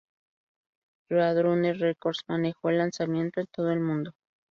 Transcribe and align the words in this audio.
Roadrunner 1.11 1.77
Records 1.77 2.23
manejó 2.27 2.69
el 2.71 2.79
lanzamiento 2.79 3.39
en 3.39 3.45
todo 3.53 3.69
el 3.69 3.79
mundo. 3.81 4.15